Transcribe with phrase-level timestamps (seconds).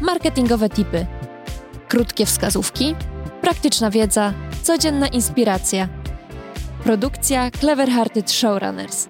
[0.00, 1.06] marketingowe tipy,
[1.88, 2.94] krótkie wskazówki,
[3.40, 5.88] praktyczna wiedza, codzienna inspiracja.
[6.84, 9.08] Produkcja Clever Hearted Showrunners.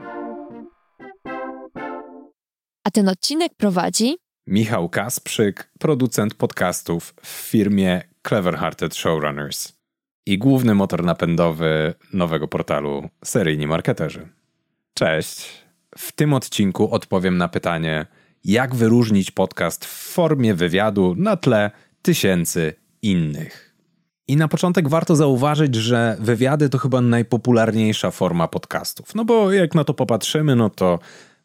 [2.84, 4.16] A ten odcinek prowadzi
[4.46, 9.73] Michał Kasprzyk, producent podcastów w firmie Clever Hearted Showrunners
[10.27, 14.29] i główny motor napędowy nowego portalu Seryjni Marketerzy.
[14.95, 15.64] Cześć.
[15.98, 18.07] W tym odcinku odpowiem na pytanie,
[18.45, 21.70] jak wyróżnić podcast w formie wywiadu na tle
[22.02, 23.74] tysięcy innych.
[24.28, 29.14] I na początek warto zauważyć, że wywiady to chyba najpopularniejsza forma podcastów.
[29.14, 30.98] No bo jak na to popatrzymy, no to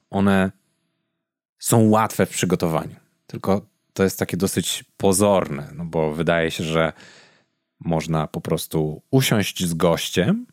[0.09, 0.51] one
[1.59, 2.95] są łatwe w przygotowaniu.
[3.27, 3.61] Tylko
[3.93, 6.93] to jest takie dosyć pozorne, no bo wydaje się, że
[7.79, 10.45] można po prostu usiąść z gościem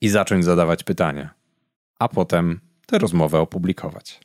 [0.00, 1.34] i zacząć zadawać pytania,
[1.98, 4.20] a potem tę rozmowę opublikować.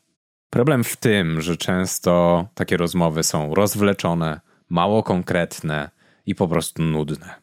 [0.53, 5.89] Problem w tym, że często takie rozmowy są rozwleczone, mało konkretne
[6.25, 7.35] i po prostu nudne.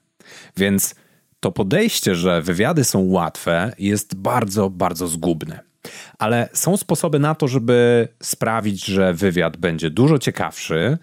[0.57, 0.95] Więc
[1.41, 5.61] to podejście, że wywiady są łatwe, jest bardzo, bardzo zgubne.
[6.19, 10.99] Ale są sposoby na to, żeby sprawić, że wywiad będzie dużo ciekawszy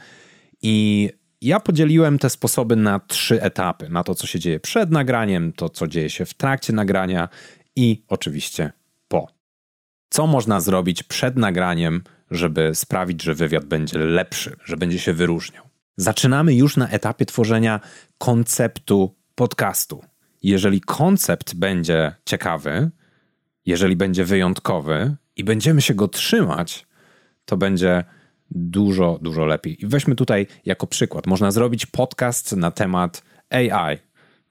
[0.62, 1.10] i
[1.42, 5.70] ja podzieliłem te sposoby na trzy etapy: na to, co się dzieje przed nagraniem, to,
[5.70, 7.30] co dzieje się w trakcie nagrania
[7.76, 8.72] i oczywiście.
[10.10, 15.64] Co można zrobić przed nagraniem, żeby sprawić, że wywiad będzie lepszy, że będzie się wyróżniał?
[15.98, 17.80] Zaczynamy już na etapie tworzenia
[18.18, 20.04] konceptu podcastu.
[20.44, 22.92] Jeżeli koncept będzie ciekawy,
[23.66, 26.88] jeżeli będzie wyjątkowy i będziemy się go trzymać,
[27.46, 28.04] to będzie
[28.52, 29.84] dużo, dużo lepiej.
[29.84, 31.28] I weźmy tutaj jako przykład.
[31.28, 33.98] Można zrobić podcast na temat AI.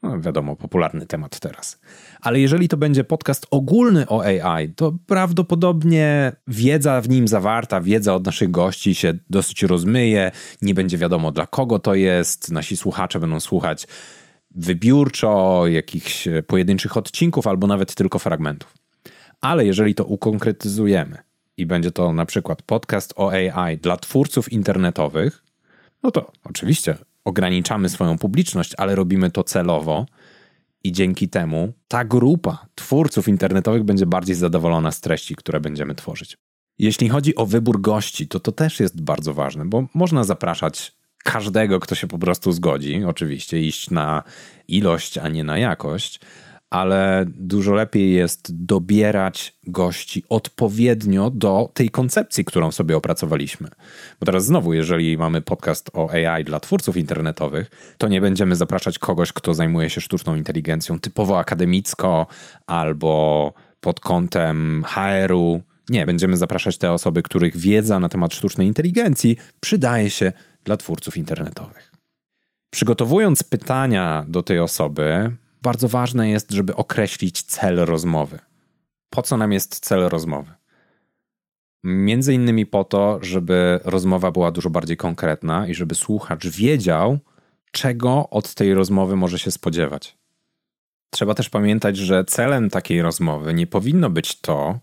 [0.08, 1.80] No, wiadomo, popularny temat teraz.
[2.20, 8.14] Ale jeżeli to będzie podcast ogólny o AI, to prawdopodobnie wiedza w nim zawarta, wiedza
[8.14, 10.30] od naszych gości się dosyć rozmyje,
[10.62, 13.86] nie będzie wiadomo dla kogo to jest, nasi słuchacze będą słuchać
[14.50, 18.74] wybiórczo jakichś pojedynczych odcinków albo nawet tylko fragmentów.
[19.40, 21.18] Ale jeżeli to ukonkretyzujemy
[21.56, 25.44] i będzie to na przykład podcast o AI dla twórców internetowych,
[26.02, 30.06] no to oczywiście ograniczamy swoją publiczność, ale robimy to celowo
[30.84, 36.36] i dzięki temu ta grupa twórców internetowych będzie bardziej zadowolona z treści, które będziemy tworzyć.
[36.78, 41.80] Jeśli chodzi o wybór gości, to to też jest bardzo ważne, bo można zapraszać każdego,
[41.80, 44.22] kto się po prostu zgodzi, oczywiście, iść na
[44.68, 46.20] ilość, a nie na jakość,
[46.70, 53.68] ale dużo lepiej jest dobierać gości odpowiednio do tej koncepcji, którą sobie opracowaliśmy.
[54.20, 58.98] Bo teraz znowu, jeżeli mamy podcast o AI dla twórców internetowych, to nie będziemy zapraszać
[58.98, 62.26] kogoś, kto zajmuje się sztuczną inteligencją typowo akademicko
[62.66, 65.62] albo pod kątem HR-u.
[65.88, 70.32] Nie, będziemy zapraszać te osoby, których wiedza na temat sztucznej inteligencji przydaje się
[70.64, 71.92] dla twórców internetowych.
[72.70, 78.38] Przygotowując pytania do tej osoby, bardzo ważne jest, żeby określić cel rozmowy.
[79.10, 80.52] Po co nam jest cel rozmowy?
[81.84, 87.18] Między innymi po to, żeby rozmowa była dużo bardziej konkretna i żeby słuchacz wiedział,
[87.72, 90.16] czego od tej rozmowy może się spodziewać.
[91.10, 94.78] Trzeba też pamiętać, że celem takiej rozmowy nie powinno być to,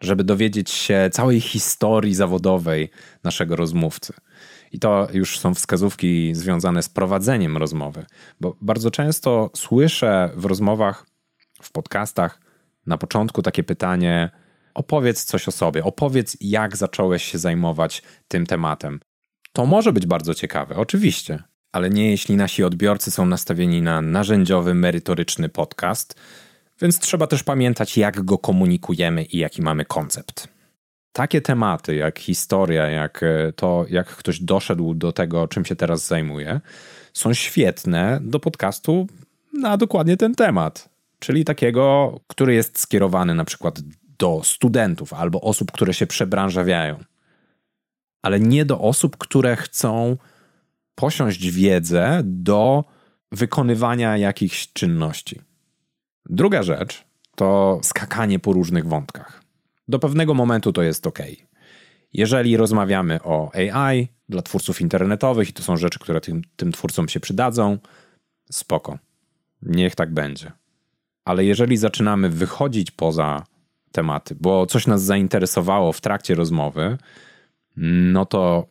[0.00, 2.90] żeby dowiedzieć się całej historii zawodowej
[3.24, 4.12] naszego rozmówcy.
[4.72, 8.06] I to już są wskazówki związane z prowadzeniem rozmowy,
[8.40, 11.06] bo bardzo często słyszę w rozmowach,
[11.62, 12.40] w podcastach
[12.86, 14.30] na początku takie pytanie:
[14.74, 19.00] opowiedz coś o sobie, opowiedz, jak zacząłeś się zajmować tym tematem.
[19.52, 21.42] To może być bardzo ciekawe, oczywiście,
[21.72, 26.14] ale nie jeśli nasi odbiorcy są nastawieni na narzędziowy, merytoryczny podcast,
[26.80, 30.57] więc trzeba też pamiętać, jak go komunikujemy i jaki mamy koncept
[31.18, 36.06] takie tematy jak historia, jak e, to, jak ktoś doszedł do tego, czym się teraz
[36.06, 36.60] zajmuje,
[37.12, 39.06] są świetne do podcastu
[39.52, 40.88] na dokładnie ten temat.
[41.18, 43.80] Czyli takiego, który jest skierowany na przykład
[44.18, 46.98] do studentów albo osób, które się przebranżawiają,
[48.22, 50.16] ale nie do osób, które chcą
[50.94, 52.84] posiąść wiedzę do
[53.32, 55.40] wykonywania jakichś czynności.
[56.26, 57.04] Druga rzecz
[57.36, 59.47] to skakanie po różnych wątkach.
[59.88, 61.18] Do pewnego momentu to jest ok.
[62.12, 67.08] Jeżeli rozmawiamy o AI dla twórców internetowych i to są rzeczy, które tym, tym twórcom
[67.08, 67.78] się przydadzą,
[68.50, 68.98] spoko.
[69.62, 70.52] Niech tak będzie.
[71.24, 73.44] Ale jeżeli zaczynamy wychodzić poza
[73.92, 76.98] tematy, bo coś nas zainteresowało w trakcie rozmowy,
[78.12, 78.66] no to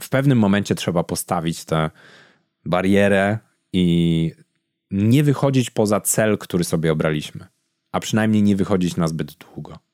[0.00, 1.90] w pewnym momencie trzeba postawić tę
[2.64, 3.38] barierę
[3.72, 4.32] i
[4.90, 7.46] nie wychodzić poza cel, który sobie obraliśmy,
[7.92, 9.85] a przynajmniej nie wychodzić na zbyt długo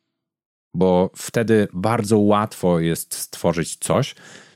[0.74, 4.14] bo wtedy bardzo łatwo jest stworzyć coś,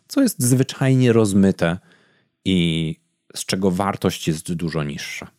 [0.08, 1.78] co jest zwyczajnie rozmyte
[2.44, 2.96] i
[3.36, 5.30] z czego wartość jest dużo niższa.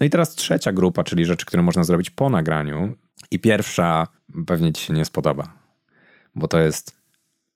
[0.00, 2.96] No i teraz trzecia grupa, czyli rzeczy, które można zrobić po nagraniu.
[3.30, 4.06] I pierwsza
[4.46, 5.52] pewnie ci się nie spodoba,
[6.34, 6.96] bo to jest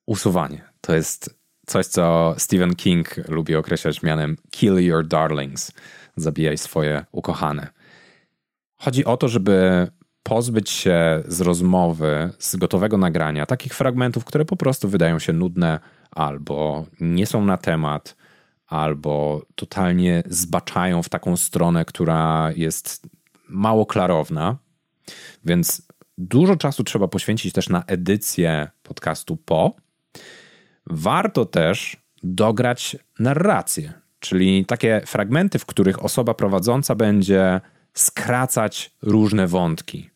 [0.06, 0.64] usuwanie.
[0.80, 5.72] To jest coś, co Stephen King lubi określać mianem kill your darlings.
[6.16, 7.68] Zabijaj swoje ukochane.
[8.76, 9.86] Chodzi o to, żeby
[10.22, 15.80] pozbyć się z rozmowy, z gotowego nagrania, takich fragmentów, które po prostu wydają się nudne
[16.10, 18.16] albo nie są na temat,
[18.66, 23.06] albo totalnie zbaczają w taką stronę, która jest
[23.48, 24.56] mało klarowna.
[25.44, 25.82] Więc
[26.18, 29.76] dużo czasu trzeba poświęcić też na edycję podcastu po.
[30.86, 37.60] Warto też dograć narrację, czyli takie fragmenty, w których osoba prowadząca będzie
[37.94, 40.11] skracać różne wątki.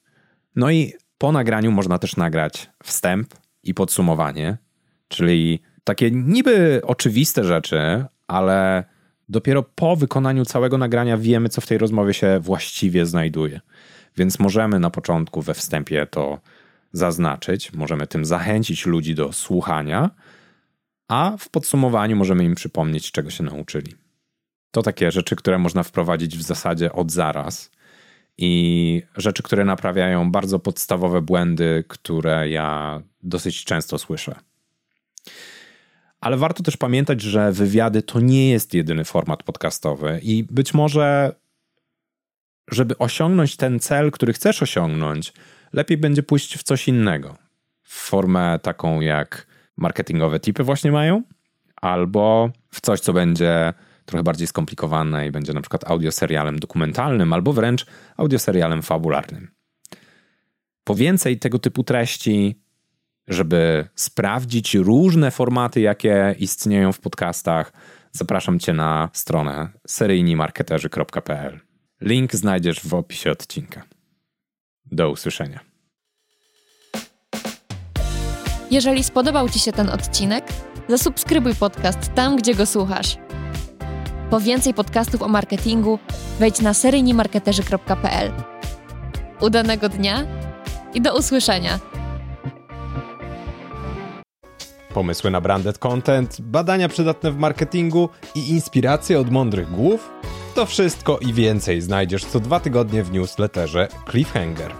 [0.56, 4.56] No i po nagraniu można też nagrać wstęp i podsumowanie,
[5.08, 8.84] czyli takie niby oczywiste rzeczy, ale
[9.28, 13.60] dopiero po wykonaniu całego nagrania wiemy, co w tej rozmowie się właściwie znajduje.
[14.16, 16.40] Więc możemy na początku we wstępie to
[16.92, 20.10] zaznaczyć, możemy tym zachęcić ludzi do słuchania,
[21.08, 23.94] a w podsumowaniu możemy im przypomnieć, czego się nauczyli.
[24.70, 27.70] To takie rzeczy, które można wprowadzić w zasadzie od zaraz
[28.38, 34.34] i rzeczy, które naprawiają bardzo podstawowe błędy, które ja dosyć często słyszę.
[36.20, 41.34] Ale warto też pamiętać, że wywiady to nie jest jedyny format podcastowy i być może,
[42.70, 45.32] żeby osiągnąć ten cel, który chcesz osiągnąć,
[45.72, 47.36] lepiej będzie pójść w coś innego.
[47.82, 49.46] W formę taką, jak
[49.76, 51.22] marketingowe tipy właśnie mają,
[51.76, 53.74] albo w coś, co będzie
[54.06, 57.86] trochę bardziej skomplikowane i będzie na przykład audioserialem dokumentalnym, albo wręcz
[58.16, 59.50] audioserialem fabularnym.
[60.84, 62.66] Po więcej tego typu treści
[63.28, 67.72] żeby sprawdzić różne formaty, jakie istnieją w podcastach,
[68.12, 71.60] zapraszam Cię na stronę seryjnimarketerzy.pl.
[72.00, 73.82] Link znajdziesz w opisie odcinka.
[74.92, 75.60] Do usłyszenia.
[78.70, 80.44] Jeżeli spodobał Ci się ten odcinek,
[80.88, 83.16] zasubskrybuj podcast tam, gdzie go słuchasz.
[84.30, 85.98] Po więcej podcastów o marketingu
[86.38, 88.32] wejdź na seryjnimarketerzy.pl.
[89.40, 90.26] Udanego dnia
[90.94, 91.78] i do usłyszenia!
[94.94, 100.10] Pomysły na branded content, badania przydatne w marketingu i inspiracje od mądrych głów?
[100.54, 104.72] To wszystko i więcej znajdziesz co dwa tygodnie w newsletterze Cliffhanger.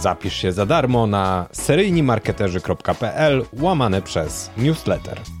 [0.00, 5.37] Zapisz się za darmo na seryjnimarketerzy.pl łamane przez newsletter.